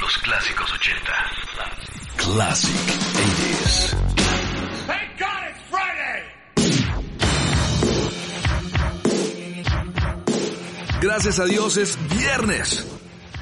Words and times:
Los 0.00 0.18
clásicos 0.18 0.72
80. 0.72 1.12
Classic 2.18 2.76
80s. 2.76 3.96
Thank 4.86 5.18
God 5.18 5.42
it's 5.48 5.60
Friday! 5.68 6.22
Gracias 11.00 11.40
a 11.40 11.46
Dios 11.46 11.76
es 11.78 11.98
viernes. 12.16 12.86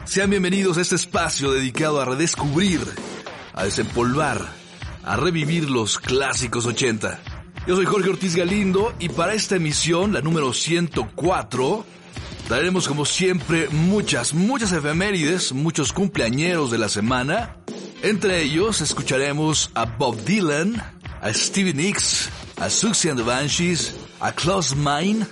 Sean 0.07 0.31
bienvenidos 0.31 0.79
a 0.79 0.81
este 0.81 0.95
espacio 0.95 1.53
dedicado 1.53 2.01
a 2.01 2.07
redescubrir, 2.07 2.81
a 3.53 3.65
desempolvar, 3.65 4.41
a 5.05 5.17
revivir 5.17 5.69
los 5.69 5.99
clásicos 5.99 6.65
80. 6.65 7.19
Yo 7.67 7.77
soy 7.77 7.85
Jorge 7.85 8.09
Ortiz 8.09 8.35
Galindo 8.35 8.95
y 8.99 9.11
para 9.11 9.35
esta 9.35 9.57
emisión, 9.57 10.15
la 10.15 10.23
número 10.23 10.55
104, 10.55 11.85
traeremos 12.49 12.89
como 12.89 13.05
siempre 13.05 13.69
muchas, 13.69 14.33
muchas 14.33 14.73
efemérides, 14.73 15.53
muchos 15.53 15.93
cumpleañeros 15.93 16.71
de 16.71 16.79
la 16.79 16.89
semana. 16.89 17.59
Entre 18.03 18.41
ellos 18.43 18.81
escucharemos 18.81 19.71
a 19.75 19.85
Bob 19.85 20.17
Dylan, 20.25 20.83
a 21.21 21.33
Stevie 21.33 21.75
Nicks, 21.75 22.31
a 22.57 22.71
Suxy 22.71 23.11
and 23.11 23.21
the 23.21 23.25
Banshees, 23.25 23.95
a 24.21 24.33
Klaus 24.33 24.75
Meine. 24.75 25.27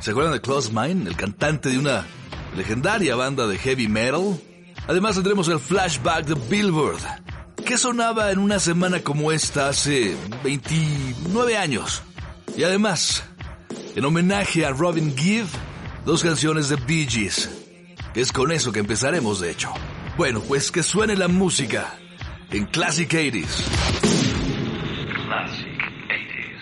¿Se 0.00 0.12
acuerdan 0.12 0.32
de 0.32 0.40
Klaus 0.40 0.72
Meine? 0.72 1.08
El 1.10 1.14
cantante 1.14 1.68
de 1.68 1.78
una 1.78 2.06
legendaria 2.56 3.16
banda 3.16 3.46
de 3.46 3.58
heavy 3.58 3.86
metal. 3.86 4.40
Además 4.88 5.16
tendremos 5.16 5.48
el 5.48 5.60
flashback 5.60 6.24
de 6.24 6.34
Billboard. 6.48 7.02
¿Qué 7.66 7.76
sonaba 7.76 8.30
en 8.30 8.38
una 8.38 8.58
semana 8.58 9.00
como 9.00 9.30
esta 9.30 9.68
hace 9.68 10.16
29 10.42 11.54
años? 11.54 12.02
Y 12.56 12.64
además, 12.64 13.24
en 13.94 14.04
homenaje 14.06 14.64
a 14.64 14.70
Robin 14.70 15.14
Gibb, 15.14 15.46
dos 16.04 16.22
canciones 16.22 16.68
de 16.68 16.76
Bee 16.76 17.06
Gees. 17.08 17.50
Es 18.14 18.32
con 18.32 18.52
eso 18.52 18.72
que 18.72 18.80
empezaremos, 18.80 19.40
de 19.40 19.50
hecho. 19.50 19.72
Bueno, 20.16 20.40
pues 20.40 20.70
que 20.70 20.82
suene 20.82 21.16
la 21.16 21.28
música 21.28 21.94
en 22.50 22.66
Classic 22.66 23.10
80s. 23.10 23.46
Classic 25.24 25.78
80s. 26.08 26.52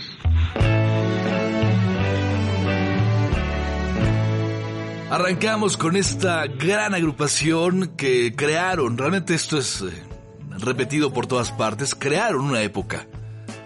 Arrancamos 5.10 5.76
con 5.76 5.96
esta 5.96 6.46
gran 6.46 6.94
agrupación 6.94 7.96
que 7.96 8.32
crearon, 8.36 8.96
realmente 8.96 9.34
esto 9.34 9.58
es 9.58 9.82
eh, 9.82 9.90
repetido 10.58 11.12
por 11.12 11.26
todas 11.26 11.50
partes, 11.50 11.96
crearon 11.96 12.44
una 12.44 12.62
época. 12.62 13.08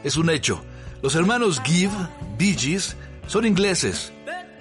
Es 0.03 0.16
un 0.16 0.31
hecho. 0.31 0.64
Los 1.03 1.14
hermanos 1.16 1.61
Gibb, 1.62 1.91
Bee 2.38 2.56
Gees, 2.59 2.97
son 3.27 3.44
ingleses. 3.44 4.14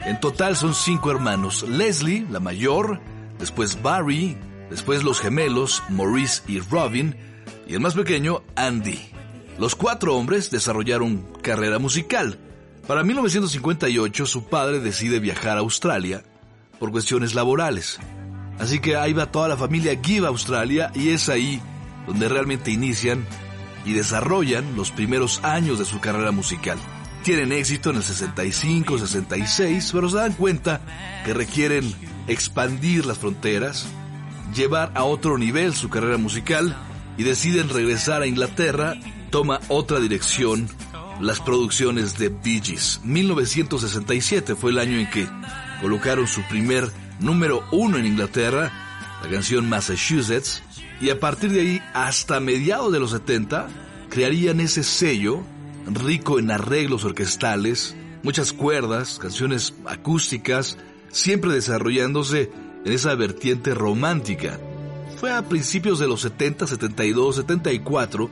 En 0.05 0.19
total 0.19 0.55
son 0.57 0.73
cinco 0.73 1.11
hermanos. 1.11 1.63
Leslie, 1.63 2.25
la 2.29 2.39
mayor, 2.39 2.99
después 3.39 3.81
Barry, 3.81 4.37
después 4.69 5.03
los 5.03 5.21
gemelos, 5.21 5.81
Maurice 5.89 6.41
y 6.47 6.59
Robin, 6.59 7.15
y 7.67 7.73
el 7.73 7.79
más 7.79 7.93
pequeño, 7.93 8.43
Andy. 8.55 8.99
Los 9.57 9.75
cuatro 9.75 10.15
hombres 10.15 10.51
desarrollaron 10.51 11.25
carrera 11.41 11.79
musical. 11.79 12.37
Para 12.87 13.03
1958 13.03 14.25
su 14.25 14.45
padre 14.45 14.79
decide 14.79 15.19
viajar 15.19 15.57
a 15.57 15.61
Australia 15.61 16.23
por 16.79 16.91
cuestiones 16.91 17.33
laborales. 17.33 17.99
Así 18.59 18.79
que 18.79 18.97
ahí 18.97 19.13
va 19.13 19.31
toda 19.31 19.47
la 19.47 19.57
familia 19.57 19.97
Gibb 20.01 20.25
a 20.25 20.29
Australia 20.29 20.91
y 20.93 21.09
es 21.09 21.29
ahí 21.29 21.61
donde 22.05 22.27
realmente 22.27 22.71
inician 22.71 23.25
y 23.85 23.93
desarrollan 23.93 24.75
los 24.75 24.91
primeros 24.91 25.41
años 25.43 25.79
de 25.79 25.85
su 25.85 26.01
carrera 26.01 26.31
musical. 26.31 26.77
Tienen 27.23 27.53
éxito 27.53 27.91
en 27.91 27.95
el 27.97 28.03
65, 28.03 28.99
66, 28.99 29.91
pero 29.93 30.09
se 30.09 30.17
dan 30.17 30.33
cuenta 30.33 30.81
que 31.23 31.33
requieren 31.33 31.89
expandir 32.27 33.05
las 33.05 33.17
fronteras, 33.17 33.85
llevar 34.53 34.91
a 34.93 35.05
otro 35.05 35.37
nivel 35.37 35.73
su 35.73 35.89
carrera 35.89 36.17
musical 36.17 36.75
y 37.17 37.23
deciden 37.23 37.69
regresar 37.69 38.21
a 38.21 38.27
Inglaterra, 38.27 38.95
toma 39.29 39.61
otra 39.69 40.01
dirección 40.01 40.67
las 41.21 41.39
producciones 41.39 42.17
de 42.17 42.27
Bee 42.27 42.61
Gees. 42.61 42.99
1967 43.05 44.55
fue 44.55 44.71
el 44.71 44.79
año 44.79 44.99
en 44.99 45.09
que 45.09 45.25
colocaron 45.81 46.27
su 46.27 46.41
primer 46.43 46.91
número 47.21 47.63
uno 47.71 47.97
en 47.97 48.05
Inglaterra, 48.05 48.69
la 49.23 49.29
canción 49.29 49.69
Massachusetts, 49.69 50.61
y 50.99 51.09
a 51.09 51.21
partir 51.21 51.51
de 51.51 51.61
ahí 51.61 51.81
hasta 51.93 52.41
mediados 52.41 52.91
de 52.91 52.99
los 52.99 53.11
70 53.11 53.69
crearían 54.09 54.59
ese 54.59 54.83
sello 54.83 55.41
rico 55.87 56.39
en 56.39 56.51
arreglos 56.51 57.03
orquestales, 57.03 57.95
muchas 58.23 58.53
cuerdas, 58.53 59.19
canciones 59.19 59.73
acústicas, 59.85 60.77
siempre 61.09 61.53
desarrollándose 61.53 62.51
en 62.85 62.91
esa 62.91 63.15
vertiente 63.15 63.73
romántica. 63.73 64.59
Fue 65.17 65.31
a 65.31 65.47
principios 65.47 65.99
de 65.99 66.07
los 66.07 66.21
70, 66.21 66.67
72, 66.67 67.35
74, 67.37 68.29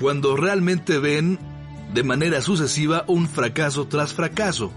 cuando 0.00 0.36
realmente 0.36 0.98
ven 0.98 1.38
de 1.92 2.02
manera 2.02 2.40
sucesiva 2.40 3.04
un 3.08 3.28
fracaso 3.28 3.86
tras 3.86 4.12
fracaso. 4.12 4.72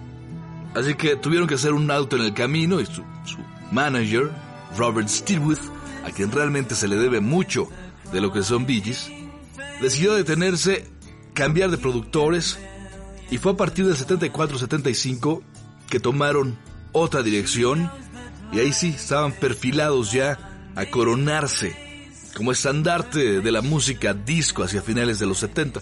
Así 0.74 0.96
que 0.96 1.16
tuvieron 1.16 1.48
que 1.48 1.56
hacer 1.56 1.74
un 1.74 1.92
auto 1.92 2.16
en 2.16 2.24
el 2.24 2.34
camino 2.34 2.80
y 2.80 2.86
su, 2.86 3.04
su 3.26 3.38
manager, 3.72 4.32
Robert 4.78 5.10
Stilwith, 5.10 5.60
a 6.06 6.12
quien 6.12 6.32
realmente 6.32 6.76
se 6.76 6.88
le 6.88 6.96
debe 6.96 7.20
mucho 7.20 7.68
de 8.12 8.22
lo 8.22 8.32
que 8.32 8.44
son 8.44 8.66
Bee 8.66 8.82
Gees, 8.82 9.12
decidió 9.82 10.14
detenerse, 10.14 10.88
cambiar 11.34 11.72
de 11.72 11.78
productores 11.78 12.60
y 13.30 13.38
fue 13.38 13.54
a 13.54 13.58
partir 13.58 13.86
del 13.86 13.96
74-75 13.96 15.42
que 15.90 16.00
tomaron 16.00 16.58
otra 16.92 17.24
dirección 17.24 17.90
y 18.52 18.60
ahí 18.60 18.74
sí 18.74 18.90
estaban 18.90 19.32
perfilados 19.32 20.12
ya 20.12 20.72
a 20.76 20.86
coronarse 20.86 21.76
como 22.36 22.52
estandarte 22.52 23.42
de 23.42 23.52
la 23.52 23.62
música 23.62 24.14
disco 24.14 24.64
hacia 24.64 24.82
finales 24.82 25.20
de 25.20 25.26
los 25.26 25.40
70. 25.40 25.82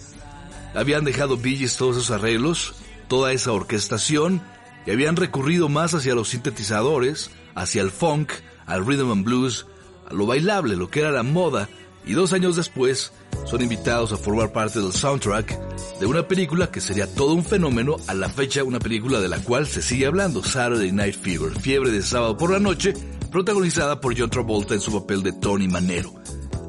Habían 0.74 1.04
dejado 1.04 1.40
Gees 1.40 1.76
todos 1.76 1.96
esos 1.96 2.10
arreglos, 2.10 2.74
toda 3.08 3.32
esa 3.32 3.52
orquestación 3.52 4.40
y 4.86 4.90
habían 4.90 5.16
recurrido 5.16 5.68
más 5.68 5.94
hacia 5.94 6.14
los 6.14 6.28
sintetizadores, 6.28 7.30
hacia 7.54 7.82
el 7.82 7.90
funk, 7.90 8.32
al 8.66 8.86
rhythm 8.86 9.10
and 9.10 9.24
blues, 9.24 9.66
a 10.08 10.14
lo 10.14 10.26
bailable, 10.26 10.76
lo 10.76 10.90
que 10.90 11.00
era 11.00 11.10
la 11.10 11.22
moda, 11.22 11.68
y 12.06 12.12
dos 12.12 12.32
años 12.32 12.56
después 12.56 13.12
son 13.46 13.62
invitados 13.62 14.12
a 14.12 14.16
formar 14.16 14.52
parte 14.52 14.80
del 14.80 14.92
soundtrack 14.92 15.98
de 15.98 16.06
una 16.06 16.26
película 16.26 16.70
que 16.70 16.80
sería 16.80 17.06
todo 17.06 17.34
un 17.34 17.44
fenómeno 17.44 17.96
a 18.06 18.14
la 18.14 18.28
fecha, 18.28 18.64
una 18.64 18.78
película 18.78 19.20
de 19.20 19.28
la 19.28 19.38
cual 19.38 19.66
se 19.66 19.82
sigue 19.82 20.06
hablando, 20.06 20.42
Saturday 20.42 20.92
Night 20.92 21.16
Fever, 21.20 21.58
Fiebre 21.60 21.90
de 21.90 22.02
sábado 22.02 22.36
por 22.36 22.52
la 22.52 22.58
noche, 22.58 22.94
protagonizada 23.30 24.00
por 24.00 24.18
John 24.18 24.30
Travolta 24.30 24.74
en 24.74 24.80
su 24.80 24.92
papel 24.92 25.22
de 25.22 25.32
Tony 25.32 25.68
Manero. 25.68 26.14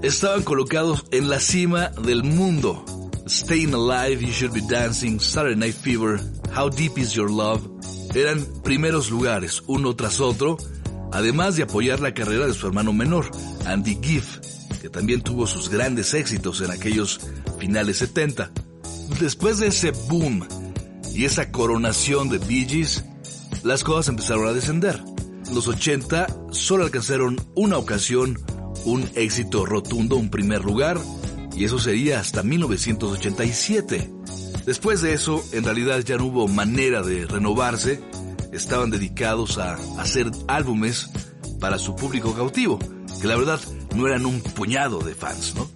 Estaban 0.02 0.44
colocados 0.44 1.06
en 1.12 1.30
la 1.30 1.40
cima 1.40 1.90
del 1.90 2.24
mundo. 2.24 2.86
Staying 3.28 3.74
Alive, 3.74 4.26
You 4.26 4.34
Should 4.34 4.53
Be 4.53 4.62
Dancing, 4.68 5.20
Saturday 5.20 5.56
Night 5.56 5.76
Fever, 5.76 6.20
How 6.58 6.70
Deep 6.70 6.98
Is 6.98 7.14
Your 7.14 7.30
Love, 7.30 7.62
eran 8.14 8.46
primeros 8.64 9.09
lugares, 9.09 9.64
uno 9.68 9.96
tras 9.96 10.20
otro, 10.20 10.58
además 11.14 11.56
de 11.56 11.64
apoyar 11.64 12.00
la 12.00 12.14
carrera 12.14 12.48
de 12.48 12.53
su 12.53 12.68
hermano 12.68 12.92
menor, 12.92 13.32
Andy 13.66 13.98
Giff, 14.02 14.40
que 14.81 14.90
también 14.90 15.22
tuvo 15.22 15.46
sus 15.46 15.69
grandes 15.69 16.14
éxitos 16.14 16.62
en 16.62 16.72
aquellos 16.72 17.19
finales 17.59 17.97
70. 17.97 18.52
Después 19.19 19.59
de 19.59 19.68
ese 19.68 19.92
boom 20.09 20.47
y 21.14 21.25
esa 21.25 21.52
coronación 21.52 22.30
de 22.30 22.40
Bee 22.40 22.68
Gees, 22.68 23.03
las 23.64 23.84
cosas 23.84 24.09
empezaron 24.09 24.47
a 24.47 24.53
descender. 24.53 25.00
Los 25.53 25.68
80 25.68 26.28
solo 26.52 26.86
alcanzaron 26.86 27.40
una 27.56 27.78
ocasión 27.78 28.38
un 28.86 29.08
éxito 29.16 29.66
rotundo, 29.66 30.16
un 30.16 30.30
primer 30.30 30.64
lugar, 30.64 31.00
y 31.56 31.66
eso 31.66 31.78
sería 31.78 32.20
hasta 32.20 32.41
1987. 32.41 34.12
Después 34.66 35.02
de 35.02 35.14
eso, 35.14 35.44
en 35.52 35.64
realidad 35.64 36.00
ya 36.00 36.18
no 36.18 36.25
hubo 36.25 36.47
manera 36.47 37.03
de 37.03 37.28
renovarse, 37.28 38.02
estaban 38.52 38.90
dedicados 38.90 39.58
a 39.58 39.75
hacer 40.00 40.31
álbumes 40.47 41.09
para 41.59 41.78
su 41.78 41.96
público 41.96 42.34
cautivo, 42.34 42.79
que 43.22 43.28
la 43.28 43.35
verdad 43.35 43.59
no 43.96 44.08
eran 44.08 44.26
un 44.26 44.41
puñado 44.41 44.99
de 44.99 45.16
fans, 45.16 45.55
¿no? 45.55 45.70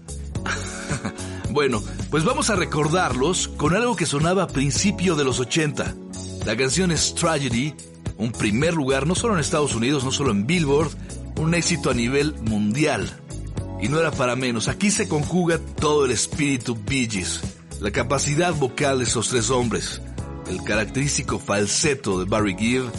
bueno, 1.51 1.83
pues 2.09 2.23
vamos 2.23 2.49
a 2.49 2.55
recordarlos 2.55 3.47
con 3.47 3.75
algo 3.75 3.95
que 3.95 4.05
sonaba 4.05 4.43
a 4.43 4.47
principio 4.47 5.15
de 5.15 5.23
los 5.23 5.39
80. 5.39 5.95
La 6.45 6.55
canción 6.55 6.91
es 6.91 7.15
Tragedy, 7.15 7.73
un 8.17 8.31
primer 8.31 8.73
lugar 8.73 9.07
no 9.07 9.15
solo 9.15 9.33
en 9.33 9.39
Estados 9.39 9.75
Unidos, 9.75 10.03
no 10.03 10.11
solo 10.11 10.31
en 10.31 10.45
Billboard, 10.45 10.91
un 11.37 11.53
éxito 11.53 11.89
a 11.89 11.93
nivel 11.93 12.35
mundial. 12.41 13.09
Y 13.81 13.89
no 13.89 13.99
era 13.99 14.11
para 14.11 14.35
menos, 14.35 14.67
aquí 14.67 14.89
se 14.89 15.07
conjuga 15.07 15.59
todo 15.79 16.05
el 16.05 16.11
espíritu 16.11 16.77
Bee 16.85 17.07
la 17.81 17.91
capacidad 17.91 18.53
vocal 18.53 18.99
de 18.99 19.03
esos 19.03 19.29
tres 19.29 19.49
hombres, 19.49 20.01
el 20.47 20.63
característico 20.63 21.39
falseto 21.39 22.19
de 22.19 22.25
Barry 22.25 22.55
Gibb, 22.57 22.89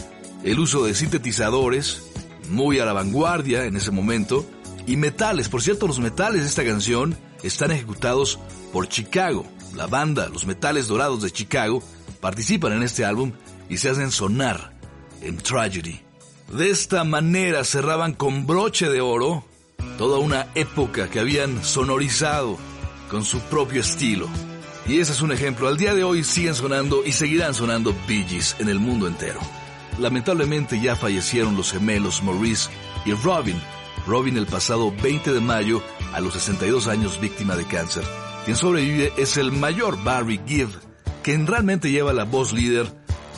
el 0.43 0.59
uso 0.59 0.85
de 0.85 0.93
sintetizadores, 0.93 2.03
muy 2.49 2.79
a 2.79 2.85
la 2.85 2.93
vanguardia 2.93 3.65
en 3.65 3.75
ese 3.75 3.91
momento, 3.91 4.45
y 4.87 4.97
metales. 4.97 5.49
Por 5.49 5.61
cierto, 5.61 5.85
los 5.85 5.99
metales 5.99 6.41
de 6.41 6.47
esta 6.47 6.65
canción 6.65 7.15
están 7.43 7.71
ejecutados 7.71 8.39
por 8.73 8.87
Chicago. 8.87 9.45
La 9.75 9.85
banda, 9.85 10.29
los 10.29 10.47
metales 10.47 10.87
dorados 10.87 11.21
de 11.21 11.29
Chicago, 11.29 11.83
participan 12.19 12.73
en 12.73 12.81
este 12.81 13.05
álbum 13.05 13.33
y 13.69 13.77
se 13.77 13.89
hacen 13.89 14.09
sonar 14.09 14.73
en 15.21 15.37
Tragedy. 15.37 16.01
De 16.51 16.69
esta 16.71 17.03
manera 17.03 17.63
cerraban 17.63 18.13
con 18.13 18.47
broche 18.47 18.89
de 18.89 19.01
oro 19.01 19.43
toda 19.97 20.19
una 20.19 20.47
época 20.55 21.09
que 21.09 21.19
habían 21.19 21.63
sonorizado 21.63 22.57
con 23.09 23.25
su 23.25 23.39
propio 23.41 23.81
estilo. 23.81 24.27
Y 24.87 24.99
ese 24.99 25.11
es 25.11 25.21
un 25.21 25.33
ejemplo. 25.33 25.67
Al 25.67 25.77
día 25.77 25.93
de 25.93 26.05
hoy 26.05 26.23
siguen 26.23 26.55
sonando 26.55 27.03
y 27.05 27.11
seguirán 27.11 27.53
sonando 27.53 27.93
Bee 28.07 28.25
en 28.59 28.69
el 28.69 28.79
mundo 28.79 29.07
entero. 29.07 29.41
Lamentablemente 29.99 30.79
ya 30.79 30.95
fallecieron 30.95 31.57
los 31.57 31.73
gemelos 31.73 32.23
Maurice 32.23 32.69
y 33.05 33.11
Robin. 33.13 33.59
Robin 34.05 34.37
el 34.37 34.45
pasado 34.45 34.93
20 35.01 35.33
de 35.33 35.39
mayo 35.39 35.81
a 36.13 36.19
los 36.19 36.33
62 36.33 36.87
años 36.87 37.19
víctima 37.19 37.55
de 37.55 37.65
cáncer. 37.65 38.03
Quien 38.45 38.55
sobrevive 38.55 39.11
es 39.17 39.37
el 39.37 39.51
mayor 39.51 40.01
Barry 40.03 40.39
Gibb, 40.45 40.69
quien 41.23 41.47
realmente 41.47 41.91
lleva 41.91 42.13
la 42.13 42.23
voz 42.23 42.53
líder 42.53 42.87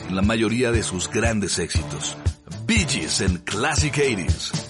en 0.08 0.16
la 0.16 0.22
mayoría 0.22 0.72
de 0.72 0.82
sus 0.82 1.08
grandes 1.08 1.58
éxitos. 1.58 2.16
Bee 2.66 2.86
Gees 2.88 3.20
en 3.20 3.38
Classic 3.38 3.94
80s. 3.94 4.69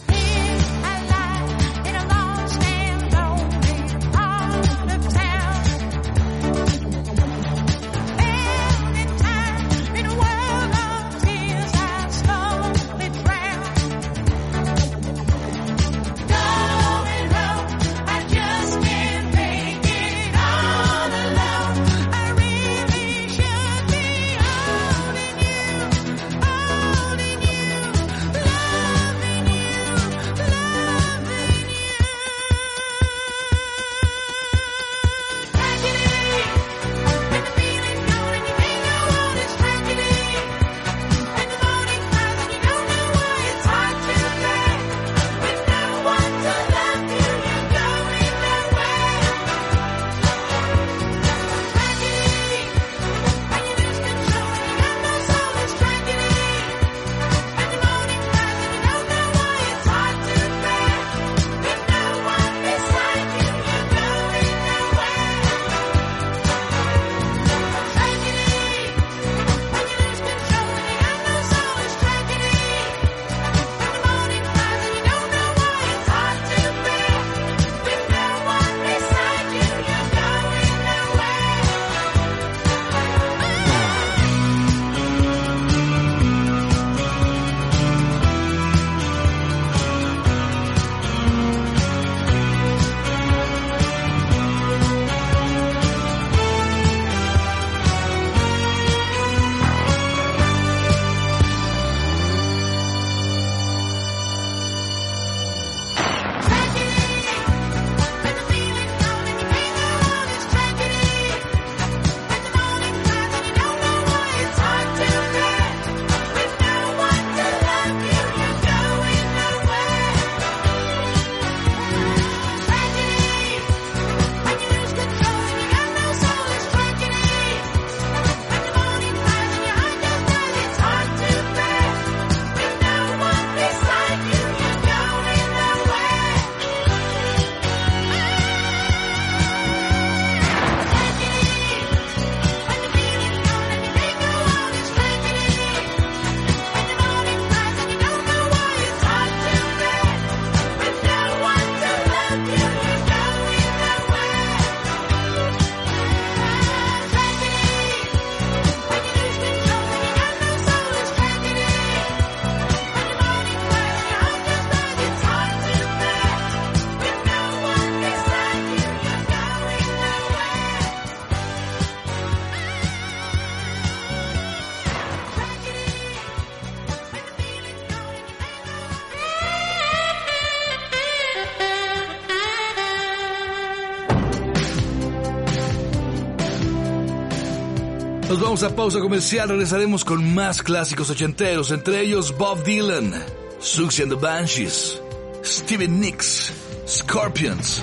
Vamos 188.51 188.65
a 188.65 188.75
pausa 188.75 188.99
comercial, 188.99 189.49
regresaremos 189.49 190.05
con 190.05 190.35
más 190.35 190.61
clásicos 190.61 191.09
ochenteros, 191.09 191.71
entre 191.71 192.01
ellos 192.01 192.37
Bob 192.37 192.65
Dylan, 192.65 193.15
Suxy 193.61 194.03
and 194.03 194.11
the 194.11 194.19
Banshees, 194.19 195.01
Steven 195.45 196.01
Nicks, 196.01 196.53
Scorpions. 196.85 197.81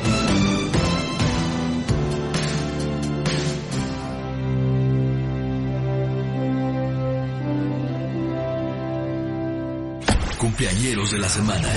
Cumpleañeros 10.37 11.11
de 11.11 11.17
la 11.17 11.29
semana. 11.29 11.69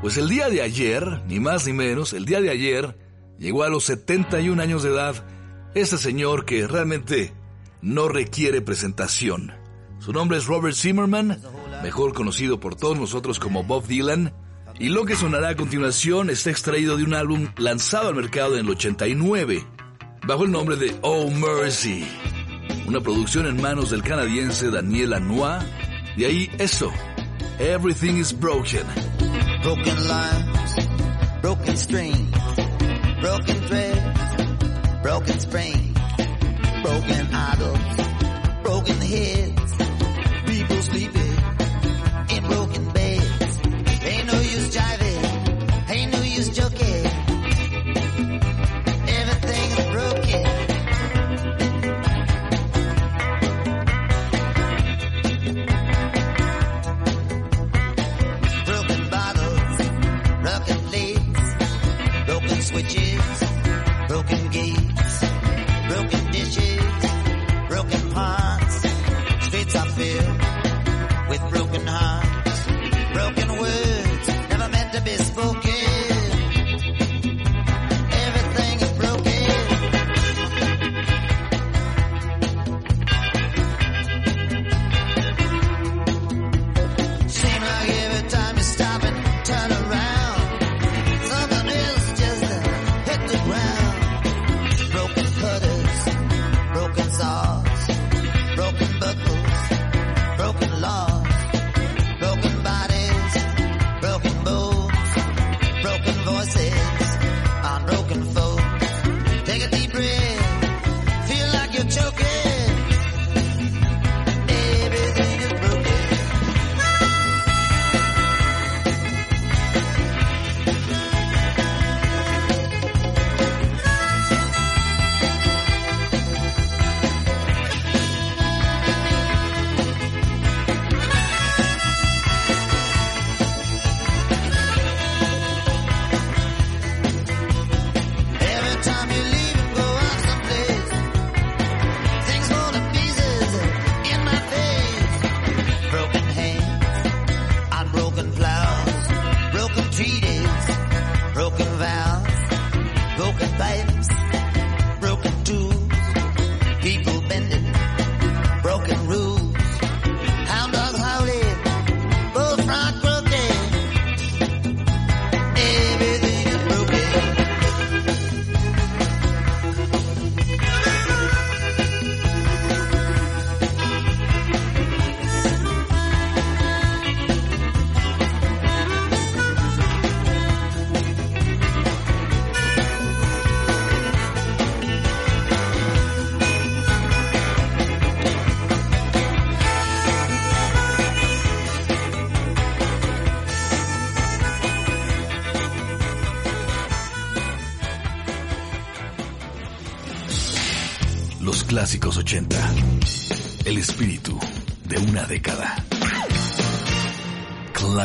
Pues 0.00 0.16
el 0.16 0.26
día 0.30 0.48
de 0.48 0.62
ayer, 0.62 1.20
ni 1.26 1.38
más 1.38 1.66
ni 1.66 1.74
menos, 1.74 2.14
el 2.14 2.24
día 2.24 2.40
de 2.40 2.48
ayer, 2.48 2.96
llegó 3.38 3.62
a 3.62 3.68
los 3.68 3.84
71 3.84 4.62
años 4.62 4.82
de 4.82 4.88
edad 4.88 5.22
este 5.74 5.96
señor 5.96 6.44
que 6.44 6.66
realmente 6.66 7.32
no 7.82 8.08
requiere 8.08 8.60
presentación. 8.60 9.52
Su 9.98 10.12
nombre 10.12 10.38
es 10.38 10.46
Robert 10.46 10.74
Zimmerman, 10.74 11.40
mejor 11.82 12.14
conocido 12.14 12.58
por 12.58 12.74
todos 12.74 12.98
nosotros 12.98 13.38
como 13.38 13.64
Bob 13.64 13.86
Dylan, 13.86 14.32
y 14.78 14.88
lo 14.88 15.04
que 15.04 15.14
sonará 15.14 15.50
a 15.50 15.56
continuación 15.56 16.30
está 16.30 16.50
extraído 16.50 16.96
de 16.96 17.04
un 17.04 17.14
álbum 17.14 17.48
lanzado 17.58 18.08
al 18.08 18.14
mercado 18.14 18.54
en 18.54 18.64
el 18.64 18.70
89, 18.70 19.64
bajo 20.26 20.44
el 20.44 20.50
nombre 20.50 20.76
de 20.76 20.96
Oh 21.02 21.30
Mercy, 21.30 22.06
una 22.86 23.00
producción 23.00 23.46
en 23.46 23.60
manos 23.60 23.90
del 23.90 24.02
canadiense 24.02 24.70
Daniel 24.70 25.10
Lanois, 25.10 25.62
de 26.16 26.26
ahí 26.26 26.50
eso, 26.58 26.90
Everything 27.58 28.14
is 28.14 28.32
Broken. 28.32 28.86
Broken 29.62 30.08
lines, 30.08 30.88
broken 31.42 31.76
strings, 31.76 32.30
broken 33.20 33.60
thread, 33.66 34.19
broken 35.02 35.38
springs, 35.40 35.98
broken 36.82 37.28
idols, 37.32 37.78
broken 38.62 39.00
heads, 39.00 39.74
people 40.46 40.82
sleeping 40.82 41.36
in 42.30 42.42
broken 42.44 42.88
beds. 42.90 43.60
Ain't 44.04 44.26
no 44.26 44.38
use 44.40 44.68
jiving, 44.76 45.90
ain't 45.90 46.12
no 46.12 46.20
use 46.22 46.48
joking. 46.50 47.06
Everything 49.18 49.70
is 49.78 49.86
broken. 49.96 50.44
Broken 58.66 59.10
bottles, 59.10 59.76
broken 60.42 60.90
leads, 60.90 61.54
broken 62.26 62.62
switches 62.62 63.50
broken 64.10 64.50
gate. 64.50 64.79
broken 71.70 71.86
hearts, 71.86 72.66
broken 73.12 73.58
words, 73.60 74.28
never 74.50 74.68
meant 74.70 74.92
to 74.92 75.00
be 75.02 75.10
spoken. 75.12 75.79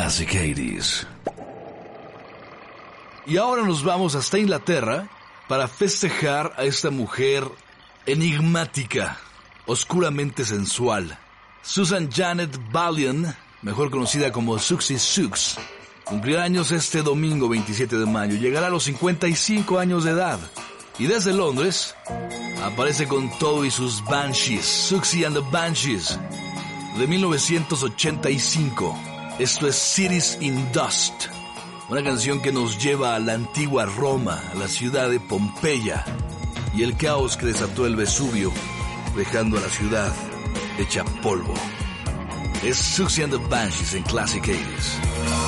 Classic 0.06 0.30
80s. 0.30 1.04
Y 3.26 3.38
ahora 3.38 3.64
nos 3.64 3.82
vamos 3.82 4.14
hasta 4.14 4.38
Inglaterra 4.38 5.08
para 5.48 5.66
festejar 5.66 6.54
a 6.56 6.62
esta 6.62 6.90
mujer 6.90 7.42
enigmática, 8.06 9.18
oscuramente 9.66 10.44
sensual. 10.44 11.18
Susan 11.60 12.08
Janet 12.08 12.56
Ballion, 12.70 13.34
mejor 13.62 13.90
conocida 13.90 14.30
como 14.30 14.60
Suxy 14.60 14.96
Sux, 14.96 15.58
cumplirá 16.04 16.44
años 16.44 16.70
este 16.70 17.02
domingo 17.02 17.48
27 17.48 17.98
de 17.98 18.06
mayo. 18.06 18.36
Llegará 18.36 18.68
a 18.68 18.70
los 18.70 18.84
55 18.84 19.80
años 19.80 20.04
de 20.04 20.12
edad. 20.12 20.38
Y 21.00 21.08
desde 21.08 21.32
Londres 21.32 21.96
aparece 22.62 23.08
con 23.08 23.36
todo 23.40 23.64
y 23.64 23.72
sus 23.72 24.04
Banshees, 24.04 24.66
Suxy 24.66 25.24
and 25.24 25.34
the 25.34 25.42
Banshees, 25.50 26.16
de 26.96 27.08
1985. 27.08 29.15
Esto 29.38 29.68
es 29.68 29.76
Cities 29.76 30.38
in 30.40 30.72
Dust, 30.72 31.26
una 31.90 32.02
canción 32.02 32.40
que 32.40 32.52
nos 32.52 32.82
lleva 32.82 33.14
a 33.14 33.18
la 33.18 33.34
antigua 33.34 33.84
Roma, 33.84 34.42
a 34.50 34.54
la 34.54 34.66
ciudad 34.66 35.10
de 35.10 35.20
Pompeya, 35.20 36.06
y 36.74 36.82
el 36.82 36.96
caos 36.96 37.36
que 37.36 37.44
desató 37.44 37.86
el 37.86 37.96
Vesubio, 37.96 38.50
dejando 39.14 39.58
a 39.58 39.60
la 39.60 39.68
ciudad 39.68 40.10
hecha 40.78 41.04
polvo. 41.22 41.52
Es 42.64 42.78
Suxy 42.78 43.24
and 43.24 43.32
the 43.34 43.48
Banshees 43.50 43.92
en 43.92 44.04
Classic 44.04 44.42
80s. 44.42 45.45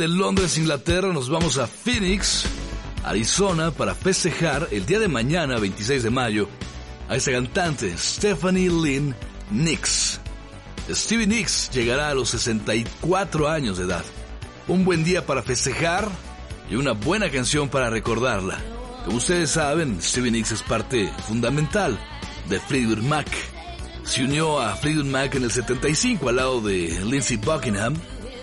De 0.00 0.08
Londres, 0.08 0.56
Inglaterra, 0.56 1.12
nos 1.12 1.28
vamos 1.28 1.58
a 1.58 1.66
Phoenix, 1.66 2.46
Arizona, 3.04 3.70
para 3.70 3.94
festejar 3.94 4.66
el 4.70 4.86
día 4.86 4.98
de 4.98 5.08
mañana, 5.08 5.58
26 5.58 6.02
de 6.02 6.08
mayo, 6.08 6.48
a 7.10 7.16
esta 7.16 7.32
cantante, 7.32 7.94
Stephanie 7.98 8.70
Lynn 8.70 9.14
Nicks. 9.50 10.18
Stevie 10.90 11.26
Nicks 11.26 11.70
llegará 11.70 12.08
a 12.08 12.14
los 12.14 12.30
64 12.30 13.46
años 13.46 13.76
de 13.76 13.84
edad. 13.84 14.04
Un 14.68 14.86
buen 14.86 15.04
día 15.04 15.26
para 15.26 15.42
festejar 15.42 16.08
y 16.70 16.76
una 16.76 16.92
buena 16.92 17.30
canción 17.30 17.68
para 17.68 17.90
recordarla. 17.90 18.58
Como 19.04 19.18
ustedes 19.18 19.50
saben, 19.50 20.00
Stevie 20.00 20.30
Nicks 20.30 20.52
es 20.52 20.62
parte 20.62 21.12
fundamental 21.28 21.98
de 22.48 22.58
Fleetwood 22.58 23.02
Mac. 23.02 23.28
Se 24.04 24.24
unió 24.24 24.60
a 24.60 24.74
Fleetwood 24.76 25.04
Mac 25.04 25.34
en 25.34 25.44
el 25.44 25.50
75 25.50 26.30
al 26.30 26.36
lado 26.36 26.62
de 26.62 26.88
Lindsey 27.04 27.36
Buckingham 27.36 27.94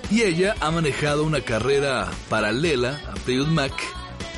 y 0.09 0.21
ella 0.21 0.55
ha 0.59 0.71
manejado 0.71 1.23
una 1.23 1.41
carrera 1.41 2.09
paralela 2.29 3.01
a 3.11 3.15
Fleetwood 3.15 3.47
Mac 3.49 3.73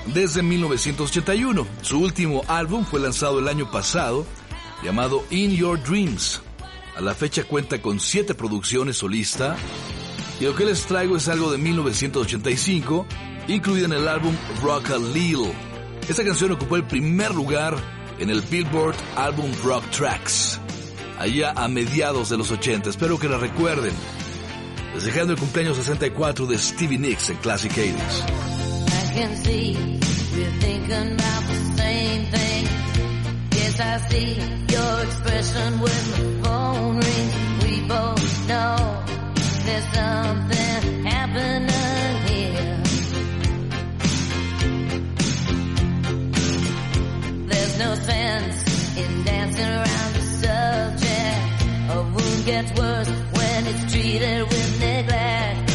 desde 0.08 0.42
1981. 0.42 1.68
Su 1.82 2.00
último 2.00 2.44
álbum 2.48 2.86
fue 2.86 3.00
lanzado 3.00 3.40
el 3.40 3.48
año 3.48 3.70
pasado 3.70 4.26
llamado 4.84 5.24
In 5.30 5.52
Your 5.56 5.82
Dreams. 5.82 6.42
A 6.96 7.02
la 7.02 7.14
fecha 7.14 7.44
cuenta 7.44 7.82
con 7.82 8.00
siete 8.00 8.34
producciones 8.34 8.98
solista 8.98 9.56
y 10.40 10.46
lo 10.46 10.56
que 10.56 10.66
les 10.66 10.86
traigo 10.86 11.18
es 11.18 11.28
algo 11.28 11.52
de 11.52 11.58
1985 11.58 13.06
incluida 13.48 13.86
en 13.86 13.94
el 13.94 14.08
álbum 14.08 14.36
Rock 14.62 14.92
a 14.92 14.98
Lil. 14.98 15.52
Esta 16.08 16.24
canción 16.24 16.52
ocupó 16.52 16.76
el 16.76 16.86
primer 16.86 17.34
lugar 17.34 17.76
en 18.20 18.30
el 18.30 18.42
Billboard 18.42 18.96
Album 19.16 19.52
Rock 19.64 19.90
Tracks, 19.92 20.60
allá 21.18 21.54
a 21.56 21.68
mediados 21.68 22.30
de 22.30 22.38
los 22.38 22.52
80. 22.52 22.90
Espero 22.90 23.20
que 23.20 23.30
la 23.30 23.38
recuerden. 23.38 23.94
Desejando 25.00 25.32
el 25.32 25.40
cumpleaños 25.40 25.78
64 25.78 26.46
de 26.46 26.58
Stevie 26.58 26.98
Nicks 26.98 27.30
en 27.30 27.38
Classic 27.38 27.72
80s. 27.72 27.96
I 27.96 29.14
can 29.16 29.34
see 29.38 29.78
we're 30.36 30.52
thinking 30.60 31.14
about 31.14 31.44
the 31.48 31.56
same 31.78 32.26
thing. 32.26 32.68
Yes, 33.56 33.80
I 33.80 33.98
see 34.10 34.36
your 34.68 35.04
expression 35.06 35.80
when 35.80 36.12
the 36.12 36.44
phone 36.44 36.96
rings. 36.98 37.34
We 37.64 37.80
both 37.88 38.48
know 38.50 38.76
there's 39.64 39.88
something 39.94 41.06
happening 41.06 41.70
here. 42.28 42.84
There's 47.48 47.80
no 47.80 47.96
sense 47.96 48.98
in 48.98 49.24
dancing 49.24 49.66
around 49.66 50.14
the 50.14 50.22
subject. 50.44 51.40
A 51.90 52.02
wound 52.02 52.46
gets 52.46 52.78
worse 52.78 53.29
when 53.62 53.76
it's 53.76 53.92
treated 53.92 54.42
with 54.44 54.80
neglect. 54.80 55.69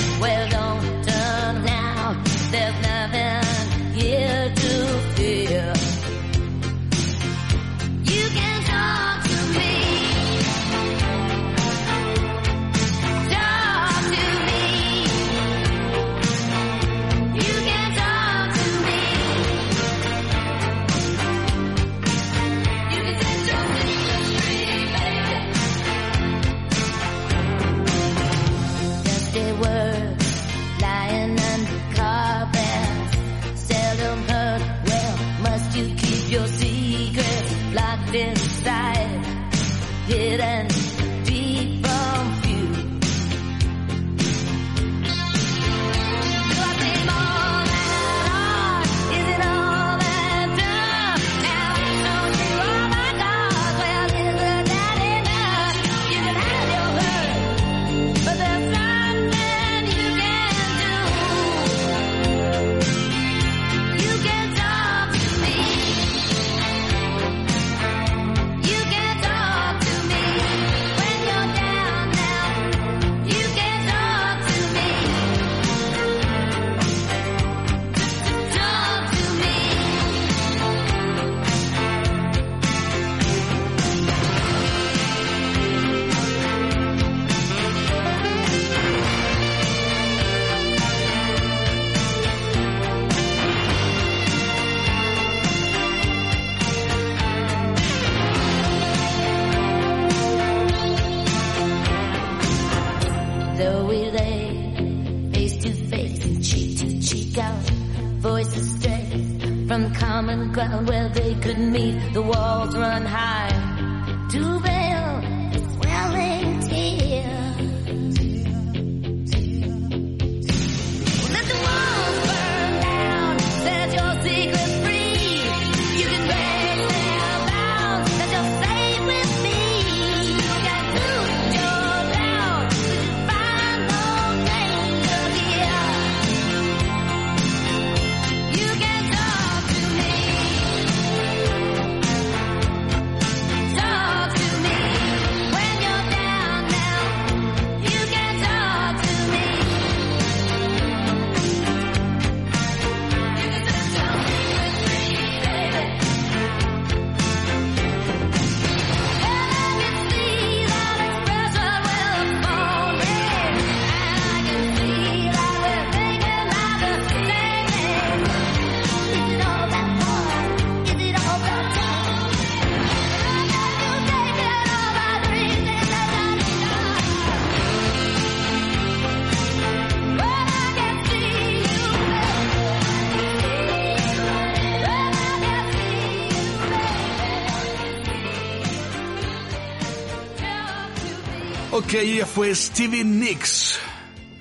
Ok, 191.94 192.00
ella 192.00 192.26
fue 192.26 192.52
Stevie 192.52 193.04
Nicks 193.04 193.78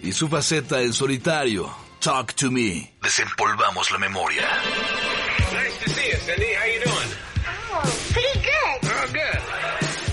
y 0.02 0.12
su 0.12 0.28
faceta 0.28 0.82
en 0.82 0.92
solitario, 0.92 1.70
Talk 2.00 2.34
to 2.34 2.50
Me. 2.50 2.96
Desempolvamos 3.00 3.92
la 3.92 4.00
memoria. 4.00 4.42
Nice 5.52 5.86
to 5.86 5.92
see 5.92 6.10
you, 6.10 6.18
Cindy. 6.18 6.48
How 6.56 6.66
you 6.66 6.80
doing? 6.84 7.12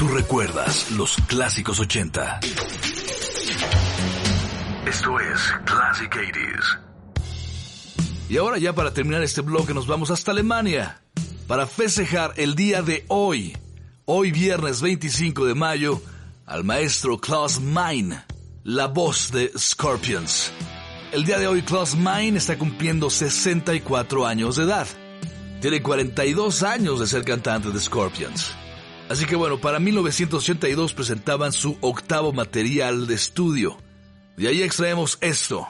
Oh, 0.03 0.15
recuerdas 0.15 0.91
los 0.91 1.17
clásicos 1.29 1.81
80. 1.81 2.41
Esto 4.87 5.19
es 5.21 5.41
Classic 5.65 6.13
80s. 6.13 6.79
Y 8.29 8.37
ahora 8.37 8.59
ya 8.59 8.75
para 8.75 8.93
terminar 8.93 9.23
este 9.23 9.41
bloque 9.41 9.73
nos 9.73 9.87
vamos 9.87 10.11
hasta 10.11 10.33
Alemania 10.33 11.01
para 11.47 11.67
festejar 11.67 12.35
el 12.37 12.55
día 12.55 12.83
de 12.83 13.07
hoy, 13.09 13.57
hoy 14.05 14.31
viernes 14.31 14.83
25 14.83 15.47
de 15.47 15.55
mayo, 15.55 16.03
al 16.51 16.65
maestro 16.65 17.17
Klaus 17.17 17.61
Mein, 17.61 18.21
la 18.65 18.89
voz 18.89 19.31
de 19.31 19.53
Scorpions. 19.57 20.51
El 21.13 21.25
día 21.25 21.39
de 21.39 21.47
hoy 21.47 21.63
Klaus 21.63 21.95
Mein 21.95 22.37
está 22.37 22.59
cumpliendo 22.59 23.09
64 23.09 24.27
años 24.27 24.57
de 24.57 24.65
edad. 24.65 24.89
Tiene 25.61 25.81
42 25.81 26.65
años 26.65 26.99
de 26.99 27.07
ser 27.07 27.25
cantante 27.25 27.71
de 27.71 27.79
Scorpions. 27.79 28.51
Así 29.09 29.27
que 29.27 29.37
bueno, 29.37 29.61
para 29.61 29.79
1982 29.79 30.93
presentaban 30.93 31.53
su 31.53 31.79
octavo 31.81 32.33
material 32.33 33.07
de 33.07 33.15
estudio. 33.15 33.77
De 34.37 34.49
ahí 34.49 34.63
extraemos 34.63 35.19
esto. 35.21 35.69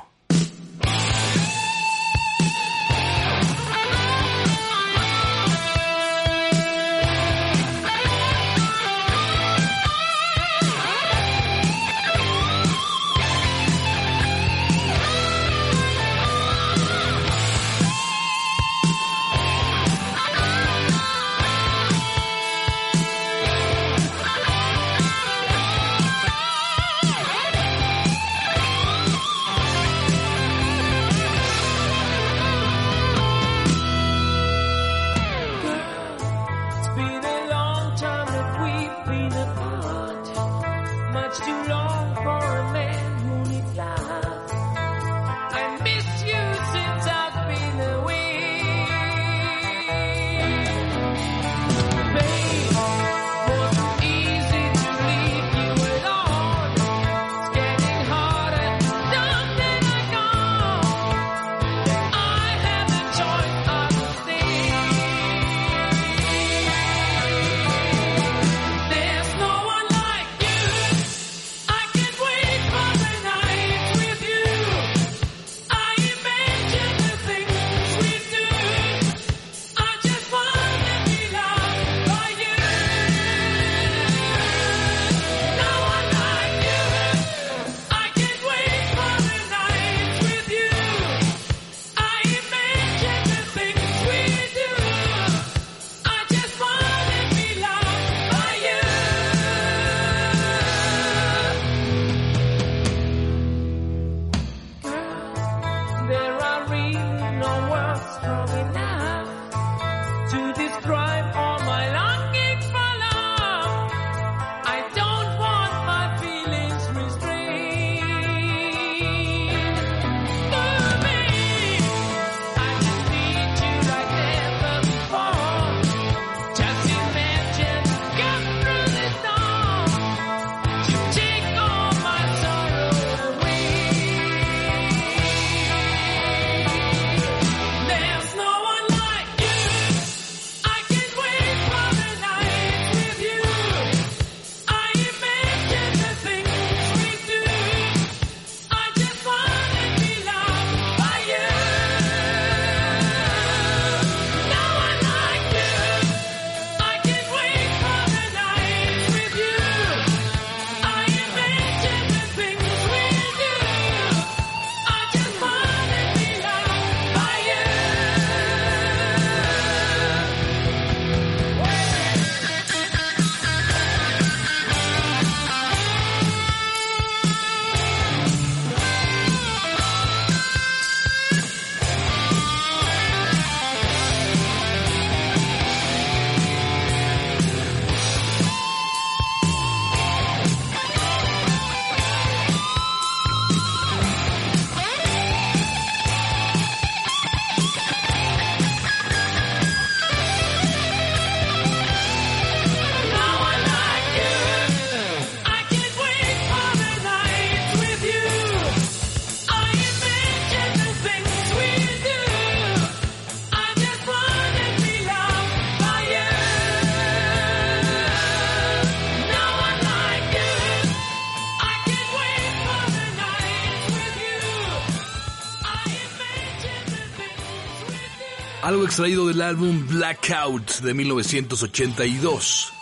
Extraído 228.90 229.28
del 229.28 229.40
álbum 229.40 229.86
Blackout 229.86 230.80
de 230.80 230.94
1982. 230.94 232.72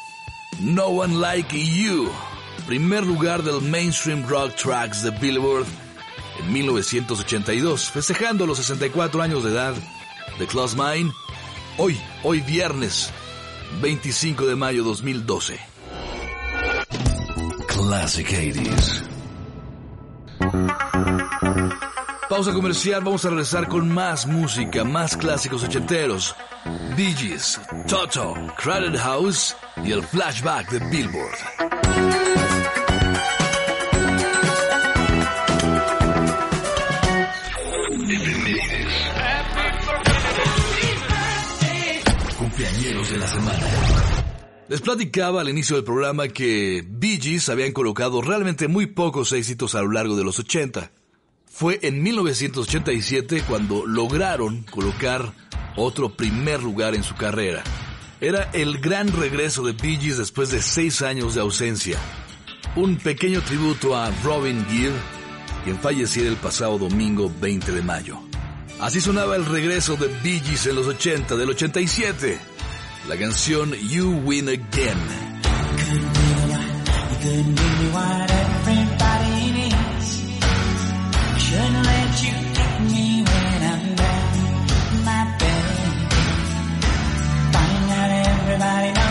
No 0.60 0.86
One 0.86 1.18
Like 1.18 1.54
You. 1.54 2.10
Primer 2.66 3.04
lugar 3.04 3.42
del 3.42 3.60
Mainstream 3.60 4.26
Rock 4.26 4.54
Tracks 4.56 5.02
de 5.02 5.10
Billboard 5.10 5.66
en 6.40 6.50
1982, 6.50 7.90
festejando 7.90 8.46
los 8.46 8.56
64 8.56 9.20
años 9.20 9.44
de 9.44 9.50
edad 9.50 9.74
de 10.38 10.46
Klaus 10.46 10.74
Meine. 10.74 11.12
Hoy, 11.76 12.00
hoy 12.22 12.40
viernes, 12.40 13.10
25 13.82 14.46
de 14.46 14.56
mayo 14.56 14.84
2012. 14.84 15.60
Classic 17.66 18.26
80s. 18.26 19.02
Pausa 22.38 22.52
comercial, 22.52 23.02
vamos 23.02 23.24
a 23.24 23.30
regresar 23.30 23.66
con 23.66 23.92
más 23.92 24.24
música, 24.24 24.84
más 24.84 25.16
clásicos 25.16 25.64
ochenteros. 25.64 26.36
Bee 26.96 27.12
Toto, 27.88 28.32
Crowded 28.56 28.96
House 28.96 29.56
y 29.84 29.90
el 29.90 30.04
flashback 30.04 30.70
de 30.70 30.78
Billboard. 30.88 31.36
Cumpleañeros 42.38 43.10
de 43.10 43.18
la 43.18 43.26
semana. 43.26 43.66
Les 44.68 44.80
platicaba 44.80 45.40
al 45.40 45.48
inicio 45.48 45.74
del 45.74 45.84
programa 45.84 46.28
que 46.28 46.84
Bee 46.88 47.18
Gees 47.20 47.48
habían 47.48 47.72
colocado 47.72 48.22
realmente 48.22 48.68
muy 48.68 48.86
pocos 48.86 49.32
éxitos 49.32 49.74
a 49.74 49.82
lo 49.82 49.90
largo 49.90 50.14
de 50.14 50.22
los 50.22 50.38
80. 50.38 50.92
Fue 51.58 51.80
en 51.82 52.00
1987 52.04 53.42
cuando 53.42 53.84
lograron 53.84 54.62
colocar 54.62 55.32
otro 55.74 56.14
primer 56.14 56.62
lugar 56.62 56.94
en 56.94 57.02
su 57.02 57.16
carrera. 57.16 57.64
Era 58.20 58.48
el 58.52 58.78
gran 58.78 59.08
regreso 59.08 59.64
de 59.64 59.72
Bee 59.72 59.96
Gees 59.96 60.18
después 60.18 60.52
de 60.52 60.62
seis 60.62 61.02
años 61.02 61.34
de 61.34 61.40
ausencia. 61.40 61.98
Un 62.76 62.96
pequeño 62.96 63.40
tributo 63.40 63.96
a 63.96 64.08
Robin 64.22 64.64
Gibb, 64.66 64.92
quien 65.64 65.80
falleciera 65.80 66.28
el 66.28 66.36
pasado 66.36 66.78
domingo 66.78 67.28
20 67.40 67.72
de 67.72 67.82
mayo. 67.82 68.20
Así 68.78 69.00
sonaba 69.00 69.34
el 69.34 69.44
regreso 69.44 69.96
de 69.96 70.06
Bee 70.22 70.38
Gees 70.38 70.64
en 70.66 70.76
los 70.76 70.86
80 70.86 71.34
del 71.34 71.48
87. 71.50 72.38
La 73.08 73.16
canción 73.16 73.72
You 73.72 74.22
Win 74.24 74.48
Again. 74.48 74.98
night. 88.68 89.07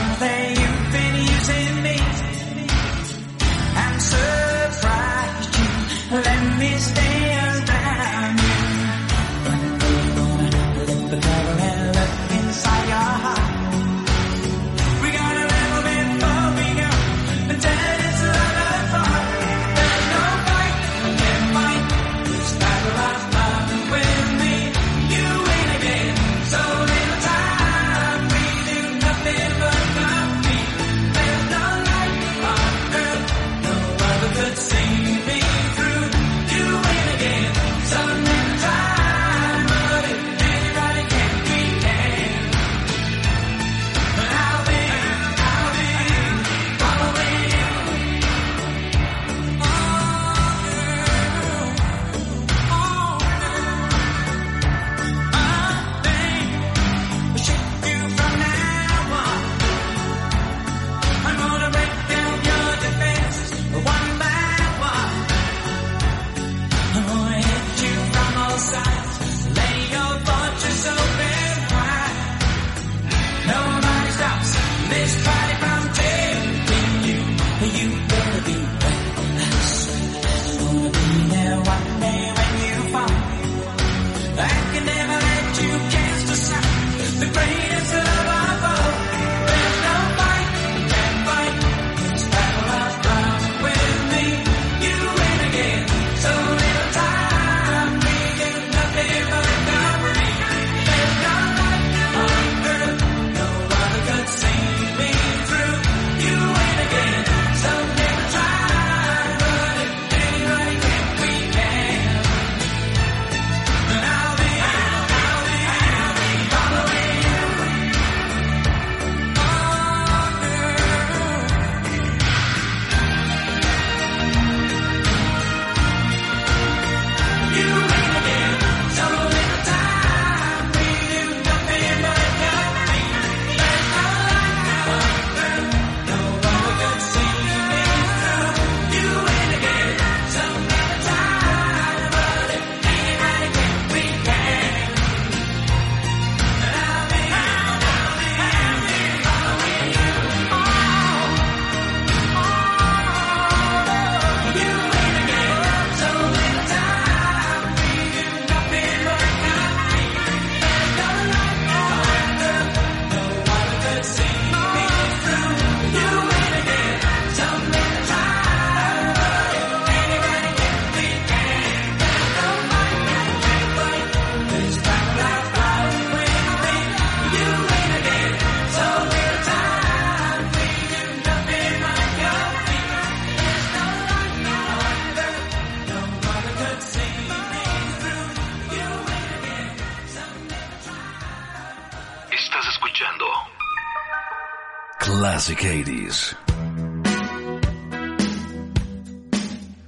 Classic 195.47 195.85
80s. 195.85 196.35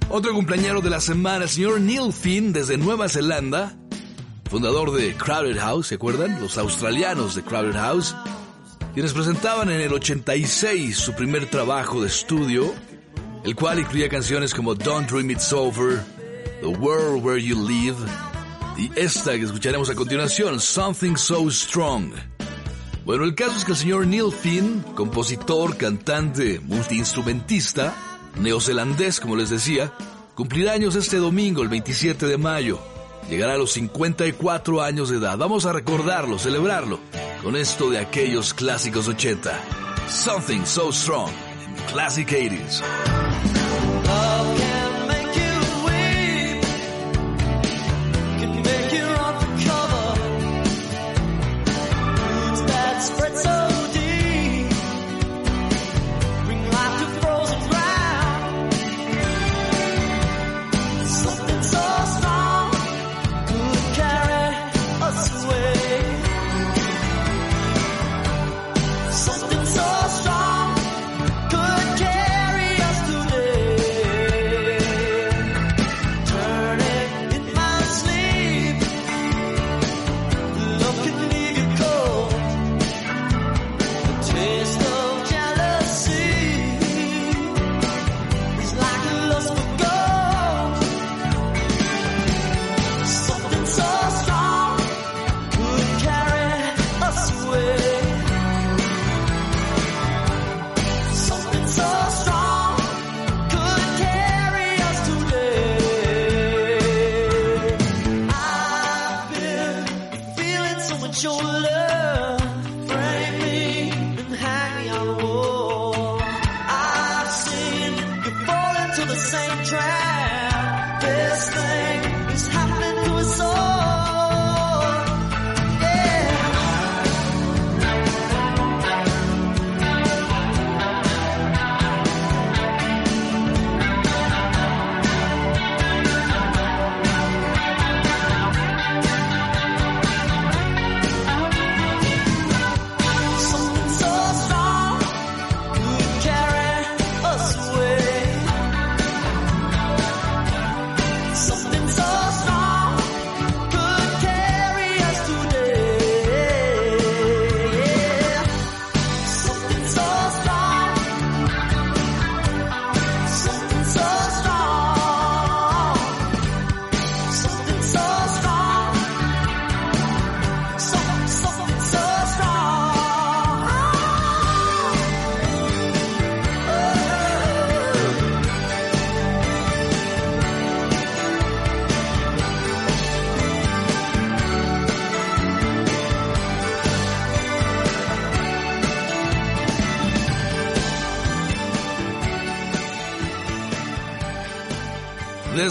Otro 0.08 0.32
cumpleañero 0.32 0.80
de 0.80 0.88
la 0.88 1.00
semana, 1.00 1.46
señor 1.46 1.80
Neil 1.80 2.14
Finn 2.14 2.54
desde 2.54 2.78
Nueva 2.78 3.10
Zelanda, 3.10 3.76
fundador 4.48 4.90
de 4.92 5.14
Crowded 5.14 5.58
House, 5.58 5.88
¿se 5.88 5.96
acuerdan? 5.96 6.40
Los 6.40 6.56
australianos 6.56 7.34
de 7.34 7.42
Crowded 7.42 7.74
House, 7.74 8.16
quienes 8.94 9.12
presentaban 9.12 9.70
en 9.70 9.82
el 9.82 9.92
86 9.92 10.96
su 10.96 11.12
primer 11.12 11.44
trabajo 11.50 12.00
de 12.00 12.08
estudio, 12.08 12.72
el 13.44 13.54
cual 13.54 13.80
incluía 13.80 14.08
canciones 14.08 14.54
como 14.54 14.74
Don't 14.74 15.10
Dream 15.10 15.30
It's 15.30 15.52
Over, 15.52 16.02
The 16.62 16.68
World 16.68 17.22
Where 17.22 17.42
You 17.42 17.68
Live, 17.68 17.98
y 18.78 18.90
esta 18.96 19.32
que 19.32 19.44
escucharemos 19.44 19.90
a 19.90 19.94
continuación, 19.94 20.58
Something 20.58 21.16
So 21.16 21.50
Strong. 21.50 22.29
Bueno, 23.04 23.24
el 23.24 23.34
caso 23.34 23.56
es 23.56 23.64
que 23.64 23.72
el 23.72 23.78
señor 23.78 24.06
Neil 24.06 24.32
Finn, 24.32 24.84
compositor, 24.94 25.76
cantante, 25.76 26.60
multiinstrumentista, 26.60 27.94
neozelandés, 28.38 29.20
como 29.20 29.36
les 29.36 29.50
decía, 29.50 29.92
cumplirá 30.34 30.72
años 30.72 30.96
este 30.96 31.16
domingo, 31.16 31.62
el 31.62 31.68
27 31.68 32.26
de 32.26 32.38
mayo. 32.38 32.78
llegará 33.28 33.54
a 33.54 33.58
los 33.58 33.72
54 33.72 34.82
años 34.82 35.10
de 35.10 35.18
edad. 35.18 35.38
Vamos 35.38 35.66
a 35.66 35.72
recordarlo, 35.72 36.38
celebrarlo 36.38 37.00
con 37.42 37.56
esto 37.56 37.90
de 37.90 37.98
aquellos 37.98 38.54
clásicos 38.54 39.08
80. 39.08 39.58
Something 40.08 40.64
So 40.64 40.92
Strong 40.92 41.30
Classic 41.92 42.26
80s. 42.26 43.29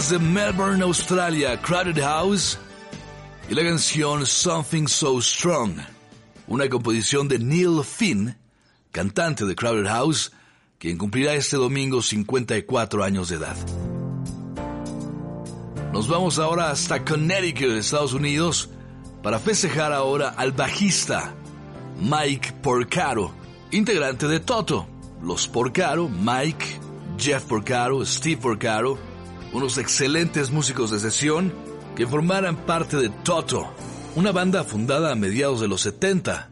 Desde 0.00 0.18
Melbourne, 0.18 0.82
Australia, 0.82 1.60
Crowded 1.60 2.02
House 2.02 2.56
y 3.50 3.54
la 3.54 3.62
canción 3.62 4.24
Something 4.24 4.86
So 4.86 5.20
Strong, 5.20 5.74
una 6.46 6.70
composición 6.70 7.28
de 7.28 7.38
Neil 7.38 7.84
Finn, 7.84 8.34
cantante 8.92 9.44
de 9.44 9.54
Crowded 9.54 9.86
House, 9.86 10.32
quien 10.78 10.96
cumplirá 10.96 11.34
este 11.34 11.58
domingo 11.58 12.00
54 12.00 13.04
años 13.04 13.28
de 13.28 13.36
edad. 13.36 13.54
Nos 15.92 16.08
vamos 16.08 16.38
ahora 16.38 16.70
hasta 16.70 17.04
Connecticut, 17.04 17.72
Estados 17.72 18.14
Unidos, 18.14 18.70
para 19.22 19.38
festejar 19.38 19.92
ahora 19.92 20.30
al 20.30 20.52
bajista 20.52 21.34
Mike 22.00 22.54
Porcaro, 22.62 23.32
integrante 23.70 24.28
de 24.28 24.40
Toto. 24.40 24.88
Los 25.22 25.46
Porcaro, 25.46 26.08
Mike, 26.08 26.64
Jeff 27.18 27.44
Porcaro, 27.44 28.02
Steve 28.06 28.40
Porcaro, 28.40 29.09
unos 29.52 29.78
excelentes 29.78 30.50
músicos 30.50 30.90
de 30.90 30.98
sesión 30.98 31.52
que 31.96 32.06
formaran 32.06 32.56
parte 32.56 32.96
de 32.96 33.08
Toto, 33.08 33.72
una 34.14 34.32
banda 34.32 34.64
fundada 34.64 35.12
a 35.12 35.16
mediados 35.16 35.60
de 35.60 35.68
los 35.68 35.82
70, 35.82 36.50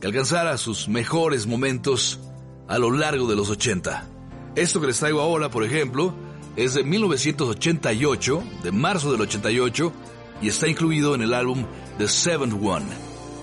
que 0.00 0.06
alcanzara 0.06 0.58
sus 0.58 0.88
mejores 0.88 1.46
momentos 1.46 2.20
a 2.68 2.78
lo 2.78 2.90
largo 2.90 3.26
de 3.26 3.36
los 3.36 3.50
80. 3.50 4.08
Esto 4.56 4.80
que 4.80 4.86
les 4.86 4.98
traigo 4.98 5.20
ahora, 5.20 5.50
por 5.50 5.64
ejemplo, 5.64 6.14
es 6.56 6.74
de 6.74 6.84
1988, 6.84 8.42
de 8.62 8.72
marzo 8.72 9.10
del 9.10 9.22
88, 9.22 9.92
y 10.42 10.48
está 10.48 10.68
incluido 10.68 11.14
en 11.14 11.22
el 11.22 11.34
álbum 11.34 11.64
The 11.98 12.08
Seventh 12.08 12.54
One. 12.62 12.86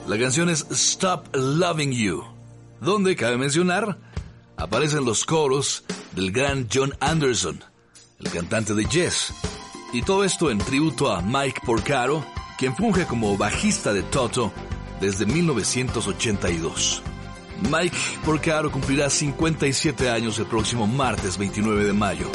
La 0.08 0.18
canción 0.18 0.50
es 0.50 0.66
Stop 0.72 1.36
Loving 1.36 1.92
You, 1.92 2.24
donde, 2.80 3.16
cabe 3.16 3.38
mencionar, 3.38 3.98
aparecen 4.58 5.06
los 5.06 5.26
coros 5.26 5.84
del 6.16 6.32
gran 6.32 6.68
John 6.72 6.94
Anderson, 7.00 7.64
el 8.24 8.32
cantante 8.32 8.74
de 8.74 8.86
Yes. 8.86 9.34
Y 9.94 10.02
todo 10.04 10.24
esto 10.24 10.52
en 10.52 10.58
tributo 10.60 11.12
a 11.12 11.22
Mike 11.22 11.62
Porcaro, 11.66 12.26
quien 12.58 12.76
funge 12.76 13.06
como 13.06 13.38
bajista 13.38 13.94
de 13.94 14.04
Toto 14.04 14.52
desde 15.00 15.26
1982. 15.26 17.04
Mike 17.70 17.98
Porcaro 18.24 18.72
cumplirá 18.72 19.10
57 19.10 20.10
años 20.10 20.40
el 20.40 20.46
próximo 20.46 20.88
martes 20.88 21.38
29 21.38 21.86
de 21.86 21.94
mayo. 21.94 22.32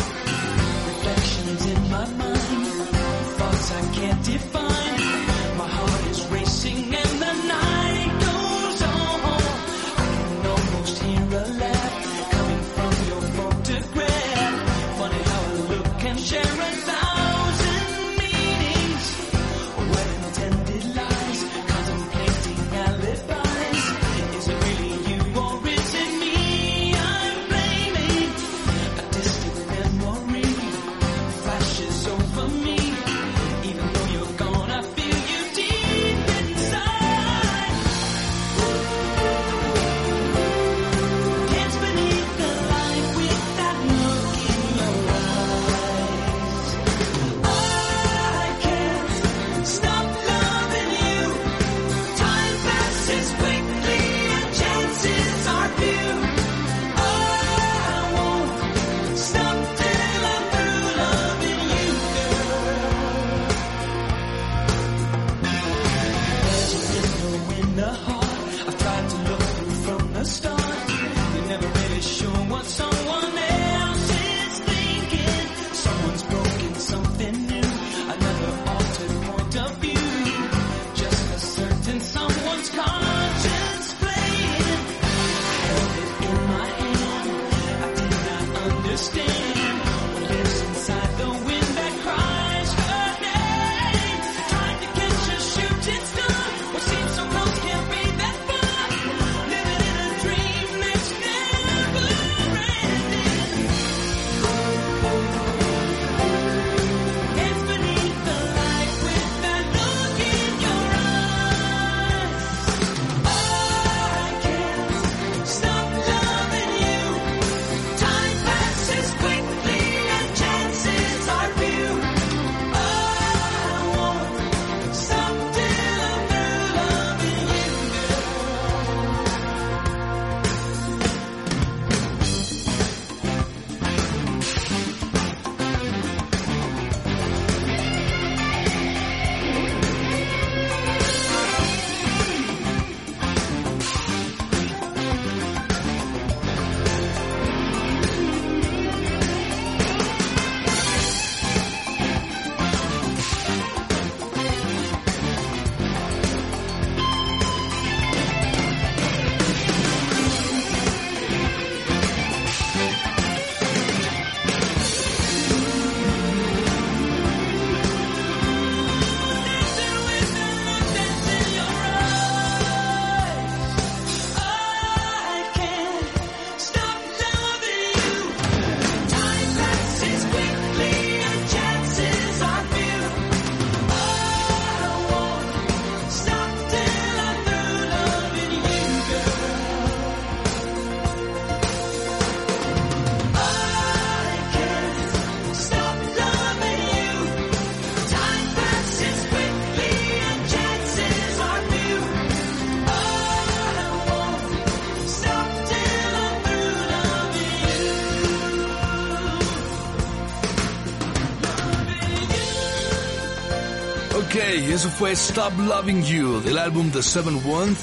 Eso 214.86 214.96
fue 214.98 215.12
Stop 215.12 215.58
Loving 215.58 216.02
You 216.02 216.40
del 216.42 216.58
álbum 216.58 216.90
The 216.90 217.02
Seventh 217.02 217.44
Month 217.44 217.78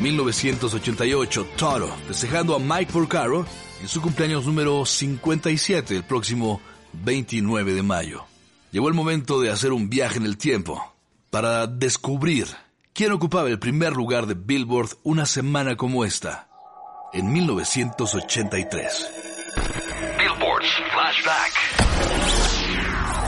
1988, 0.00 1.46
Toro, 1.56 1.88
festejando 2.06 2.54
a 2.54 2.58
Mike 2.58 2.92
Porcaro 2.92 3.46
en 3.80 3.88
su 3.88 4.02
cumpleaños 4.02 4.44
número 4.46 4.84
57 4.84 5.96
el 5.96 6.04
próximo 6.04 6.60
29 6.92 7.74
de 7.74 7.82
mayo. 7.82 8.24
Llegó 8.70 8.88
el 8.88 8.94
momento 8.94 9.40
de 9.40 9.50
hacer 9.50 9.72
un 9.72 9.88
viaje 9.88 10.18
en 10.18 10.26
el 10.26 10.36
tiempo 10.36 10.94
para 11.30 11.66
descubrir 11.66 12.48
quién 12.92 13.12
ocupaba 13.12 13.48
el 13.48 13.58
primer 13.58 13.94
lugar 13.94 14.26
de 14.26 14.34
Billboard 14.34 14.90
una 15.04 15.26
semana 15.26 15.76
como 15.76 16.04
esta, 16.04 16.48
en 17.12 17.32
1983. 17.32 19.10
Billboards 20.18 20.68
Flashback. 20.92 21.61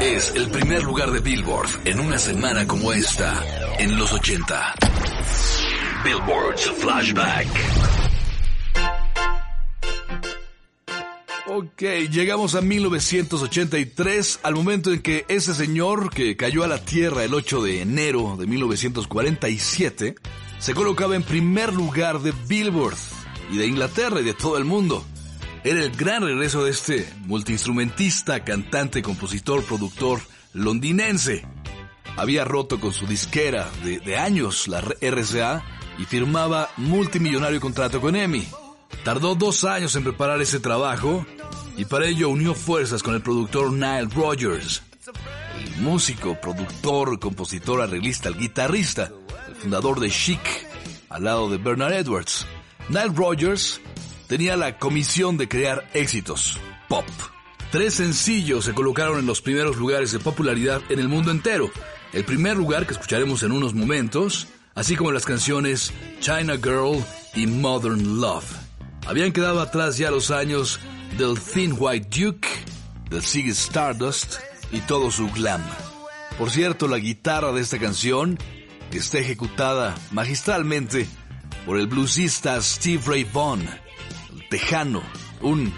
Es 0.01 0.33
el 0.35 0.51
primer 0.51 0.83
lugar 0.83 1.11
de 1.13 1.21
Billboard 1.21 1.69
en 1.85 2.01
una 2.01 2.19
semana 2.19 2.67
como 2.67 2.93
esta, 2.93 3.43
en 3.79 3.97
los 3.97 4.13
80. 4.13 4.75
Billboards 6.05 6.73
Flashback. 6.79 7.47
Ok, 11.47 11.83
llegamos 12.11 12.57
a 12.57 12.61
1983, 12.61 14.41
al 14.43 14.55
momento 14.55 14.93
en 14.93 15.01
que 15.01 15.25
ese 15.29 15.55
señor 15.55 16.11
que 16.11 16.37
cayó 16.37 16.65
a 16.65 16.69
la 16.69 16.85
Tierra 16.85 17.23
el 17.23 17.33
8 17.33 17.63
de 17.63 17.81
enero 17.83 18.37
de 18.37 18.47
1947 18.47 20.17
se 20.59 20.75
colocaba 20.75 21.15
en 21.15 21.23
primer 21.23 21.73
lugar 21.73 22.21
de 22.21 22.33
Billboard 22.49 22.97
y 23.53 23.59
de 23.59 23.67
Inglaterra 23.67 24.21
y 24.21 24.25
de 24.25 24.35
todo 24.35 24.59
el 24.59 24.65
mundo. 24.65 25.05
Era 25.65 25.83
el 25.83 25.97
gran 25.97 26.23
regreso 26.23 26.63
de 26.63 26.73
este 26.73 27.11
multiinstrumentista, 27.25 28.45
cantante, 28.45 29.01
compositor, 29.01 29.65
productor 29.65 30.21
londinense. 30.53 31.47
Había 32.19 32.45
roto 32.45 32.79
con 32.79 32.93
su 32.93 33.07
disquera 33.07 33.71
de, 33.83 34.17
años, 34.19 34.69
la 34.69 34.83
RCA, 34.83 35.65
y 35.99 36.05
firmaba 36.05 36.69
multimillonario 36.77 37.63
contrato 37.63 37.99
con 38.03 38.15
EMI. 38.15 38.47
Tardó 39.05 39.37
dos 39.37 39.65
años 39.65 39.97
en 39.97 40.05
preparar 40.05 40.43
ese 40.43 40.61
trabajo 40.61 41.25
y 41.79 41.87
para 41.87 42.09
ello 42.09 42.29
unió 42.29 42.55
fuerzas 42.55 43.03
con 43.03 43.15
el 43.15 43.23
productor 43.23 43.73
Nile 43.73 44.09
Rodgers, 44.15 44.83
el 45.59 45.81
músico, 45.81 46.39
productor, 46.43 47.19
compositor, 47.19 47.81
arreglista, 47.81 48.29
el 48.29 48.37
guitarrista, 48.37 49.11
el 49.49 49.55
fundador 49.55 49.99
de 49.99 50.11
Chic, 50.11 50.41
al 51.09 51.25
lado 51.25 51.49
de 51.49 51.57
Bernard 51.57 51.95
Edwards. 51.95 52.47
Nile 52.91 53.13
Rodgers 53.15 53.81
tenía 54.29 54.57
la 54.57 54.79
comisión 54.79 55.37
de 55.37 55.49
crear 55.49 55.89
éxitos 55.95 56.59
pop. 56.89 57.05
Tres 57.71 57.95
sencillos 57.95 58.65
se 58.65 58.75
colocaron 58.75 59.19
en 59.19 59.27
los 59.27 59.41
primeros 59.41 59.77
lugares 59.77 60.13
de 60.13 60.21
popularidad 60.21 60.81
en 60.89 60.99
el 61.01 61.09
mundo 61.09 61.31
entero. 61.31 61.71
El 62.13 62.25
primer 62.25 62.57
lugar 62.57 62.87
que 62.87 62.93
escucharemos 62.93 63.43
en 63.43 63.53
unos 63.53 63.75
momentos, 63.75 64.47
así 64.75 64.95
como 64.95 65.11
las 65.11 65.25
canciones 65.25 65.93
China 66.21 66.55
Girl 66.57 67.05
y 67.35 67.47
Modern 67.47 68.21
Love. 68.21 68.47
Habían 69.07 69.33
quedado 69.33 69.61
atrás 69.61 69.99
ya 69.99 70.11
los 70.11 70.31
años 70.31 70.79
del 71.19 71.39
Thin 71.39 71.75
White 71.77 72.09
Duke, 72.17 72.49
del 73.11 73.23
Ziggy 73.23 73.51
Stardust 73.51 74.37
y 74.71 74.81
todo 74.81 75.11
su 75.11 75.29
glam. 75.31 75.63
Por 76.39 76.51
cierto, 76.51 76.89
la 76.89 76.99
guitarra 76.99 77.53
de 77.53 77.61
esta 77.61 77.79
canción 77.79 78.39
está 78.99 79.19
ejecutada 79.19 79.95
magistralmente 80.13 81.07
por 81.67 81.79
el 81.79 81.87
bluesista 81.87 82.61
Steve 82.61 83.03
Ray 83.07 83.25
Vaughan, 83.25 83.69
tejano, 84.55 85.03
un 85.41 85.75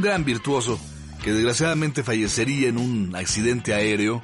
gran, 0.00 0.24
virtuoso 0.24 0.76
que 1.22 1.32
desgraciadamente 1.32 2.02
fallecería 2.02 2.68
en 2.68 2.76
un 2.76 3.14
accidente 3.14 3.74
aéreo 3.74 4.20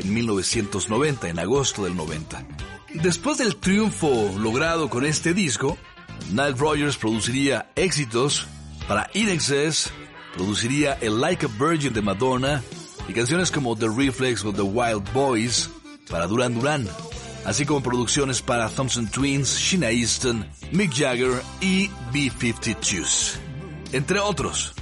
en 0.00 0.14
1990, 0.14 1.28
en 1.28 1.40
agosto 1.40 1.82
del 1.82 1.96
90. 1.96 2.46
Después 2.94 3.38
del 3.38 3.56
triunfo 3.56 4.32
logrado 4.38 4.88
con 4.88 5.04
este 5.04 5.34
disco, 5.34 5.76
Nile 6.30 6.52
Rodgers 6.52 6.96
produciría 6.96 7.72
éxitos 7.74 8.46
para 8.86 9.10
In 9.14 9.36
produciría 10.36 10.96
el 11.00 11.20
Like 11.20 11.46
a 11.46 11.48
Virgin 11.58 11.92
de 11.92 12.02
Madonna 12.02 12.62
y 13.08 13.14
canciones 13.14 13.50
como 13.50 13.74
The 13.74 13.88
Reflex 13.88 14.44
of 14.44 14.54
the 14.54 14.62
Wild 14.62 15.12
Boys 15.12 15.68
para 16.08 16.28
Duran 16.28 16.54
Duran, 16.54 16.88
así 17.48 17.64
como 17.64 17.82
producciones 17.82 18.42
para 18.42 18.68
Thompson 18.68 19.08
Twins, 19.08 19.56
Sheena 19.56 19.90
Easton, 19.90 20.46
Mick 20.70 20.92
Jagger 20.94 21.42
y 21.62 21.88
B-52s, 22.12 23.36
entre 23.92 24.20
otros. 24.20 24.74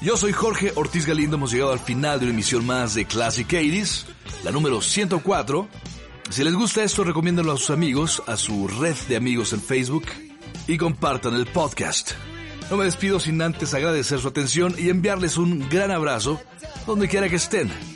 Yo 0.00 0.16
soy 0.16 0.32
Jorge 0.32 0.72
Ortiz 0.76 1.04
Galindo, 1.04 1.36
hemos 1.36 1.50
llegado 1.50 1.72
al 1.72 1.80
final 1.80 2.20
de 2.20 2.26
una 2.26 2.34
emisión 2.34 2.64
más 2.64 2.94
de 2.94 3.06
Classic 3.06 3.48
80s, 3.48 4.04
la 4.44 4.52
número 4.52 4.80
104. 4.80 5.68
Si 6.30 6.44
les 6.44 6.54
gusta 6.54 6.84
esto, 6.84 7.02
recomiéndenlo 7.02 7.52
a 7.52 7.56
sus 7.56 7.70
amigos, 7.70 8.22
a 8.28 8.36
su 8.36 8.68
red 8.68 8.96
de 9.08 9.16
amigos 9.16 9.52
en 9.52 9.60
Facebook 9.60 10.04
y 10.68 10.78
compartan 10.78 11.34
el 11.34 11.46
podcast. 11.46 12.12
No 12.70 12.76
me 12.76 12.84
despido 12.84 13.18
sin 13.18 13.42
antes 13.42 13.74
agradecer 13.74 14.20
su 14.20 14.28
atención 14.28 14.76
y 14.78 14.90
enviarles 14.90 15.38
un 15.38 15.68
gran 15.68 15.90
abrazo 15.90 16.40
donde 16.86 17.08
quiera 17.08 17.28
que 17.28 17.36
estén. 17.36 17.91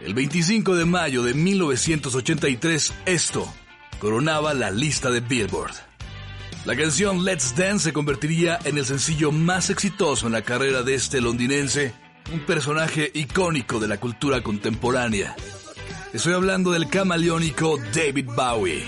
El 0.00 0.14
25 0.14 0.76
de 0.76 0.84
mayo 0.84 1.22
de 1.22 1.34
1983, 1.34 2.92
esto 3.06 3.52
coronaba 3.98 4.54
la 4.54 4.70
lista 4.70 5.10
de 5.10 5.20
Billboard. 5.20 5.74
La 6.64 6.76
canción 6.76 7.24
Let's 7.24 7.54
Dance 7.56 7.84
se 7.84 7.92
convertiría 7.92 8.58
en 8.64 8.76
el 8.76 8.84
sencillo 8.84 9.32
más 9.32 9.70
exitoso 9.70 10.26
en 10.26 10.32
la 10.32 10.42
carrera 10.42 10.82
de 10.82 10.94
este 10.94 11.20
londinense, 11.20 11.94
un 12.32 12.40
personaje 12.40 13.10
icónico 13.14 13.78
de 13.78 13.88
la 13.88 13.98
cultura 13.98 14.42
contemporánea. 14.42 15.34
Estoy 16.12 16.34
hablando 16.34 16.72
del 16.72 16.88
camaleónico 16.88 17.78
David 17.94 18.26
Bowie. 18.34 18.84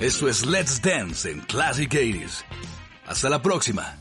Eso 0.00 0.28
es 0.28 0.44
Let's 0.44 0.82
Dance 0.82 1.30
en 1.30 1.40
Classic 1.40 1.90
80s. 1.90 2.44
Hasta 3.06 3.28
la 3.28 3.40
próxima. 3.40 3.96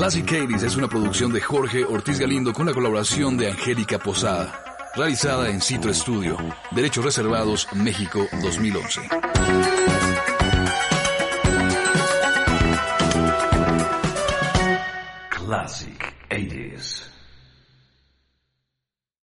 Classic 0.00 0.24
80 0.24 0.66
es 0.66 0.76
una 0.76 0.88
producción 0.88 1.30
de 1.30 1.42
Jorge 1.42 1.84
Ortiz 1.84 2.18
Galindo 2.18 2.54
con 2.54 2.64
la 2.64 2.72
colaboración 2.72 3.36
de 3.36 3.50
Angélica 3.50 3.98
Posada. 3.98 4.64
Realizada 4.96 5.50
en 5.50 5.60
Citro 5.60 5.92
Studio. 5.92 6.38
Derechos 6.70 7.04
Reservados, 7.04 7.68
México 7.74 8.26
2011. 8.40 9.02